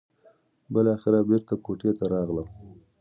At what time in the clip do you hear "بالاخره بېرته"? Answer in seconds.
0.73-1.53